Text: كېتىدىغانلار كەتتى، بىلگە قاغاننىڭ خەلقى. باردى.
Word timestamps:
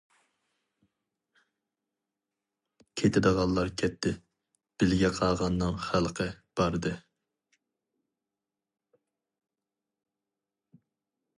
كېتىدىغانلار 3.01 3.69
كەتتى، 3.81 4.13
بىلگە 4.83 5.11
قاغاننىڭ 5.19 5.77
خەلقى. 5.89 6.27
باردى. 6.61 6.95